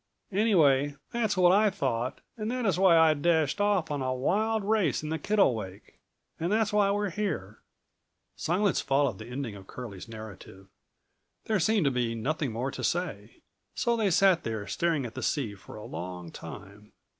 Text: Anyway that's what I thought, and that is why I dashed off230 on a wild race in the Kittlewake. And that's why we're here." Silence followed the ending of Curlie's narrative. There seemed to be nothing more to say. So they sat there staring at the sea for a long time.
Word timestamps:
Anyway 0.31 0.95
that's 1.11 1.37
what 1.37 1.51
I 1.51 1.69
thought, 1.69 2.21
and 2.35 2.49
that 2.49 2.65
is 2.65 2.79
why 2.79 2.97
I 2.97 3.13
dashed 3.13 3.59
off230 3.59 3.91
on 3.91 4.01
a 4.01 4.15
wild 4.15 4.63
race 4.63 5.03
in 5.03 5.09
the 5.09 5.19
Kittlewake. 5.19 5.99
And 6.39 6.51
that's 6.51 6.73
why 6.73 6.89
we're 6.89 7.11
here." 7.11 7.59
Silence 8.35 8.81
followed 8.81 9.19
the 9.19 9.27
ending 9.27 9.55
of 9.55 9.67
Curlie's 9.67 10.09
narrative. 10.09 10.65
There 11.45 11.59
seemed 11.59 11.85
to 11.85 11.91
be 11.91 12.15
nothing 12.15 12.51
more 12.51 12.71
to 12.71 12.83
say. 12.83 13.41
So 13.75 13.95
they 13.95 14.09
sat 14.09 14.41
there 14.43 14.65
staring 14.65 15.05
at 15.05 15.13
the 15.13 15.21
sea 15.21 15.53
for 15.53 15.75
a 15.75 15.85
long 15.85 16.31
time. 16.31 16.93